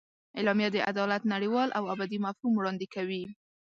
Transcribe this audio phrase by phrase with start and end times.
[0.37, 3.23] اعلامیه د عدالت نړیوال او ابدي مفهوم وړاندې کوي.